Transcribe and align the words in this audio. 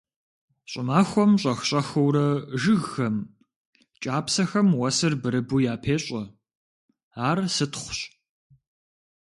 Щӏымахуэм 0.71 1.31
щӏэх-щӏэхыурэ 1.41 2.27
жыгхэм, 2.61 3.15
кӏапсэхэм 4.01 4.67
уэсыр 4.79 5.13
бырыбу 5.21 5.59
япещӏэ, 5.73 6.23
ар 7.29 7.37
сытхъущ. 7.55 7.99